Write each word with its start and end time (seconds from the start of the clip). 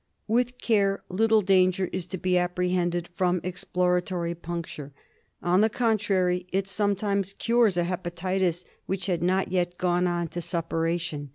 With 0.27 0.57
care 0.57 1.03
little 1.09 1.43
danger 1.43 1.87
is 1.93 2.07
to 2.07 2.17
be 2.17 2.35
apprehended 2.35 3.07
from 3.13 3.39
exploratory 3.43 4.33
puncture; 4.33 4.93
on 5.43 5.61
the 5.61 5.69
contrary, 5.69 6.47
it 6.51 6.67
sometimes 6.67 7.33
cures 7.33 7.77
a 7.77 7.83
hepatitis 7.83 8.65
which 8.87 9.05
had 9.05 9.21
not 9.21 9.51
yet 9.51 9.77
gone 9.77 10.07
on 10.07 10.27
to 10.29 10.39
suppura 10.39 10.99
tion. 10.99 11.29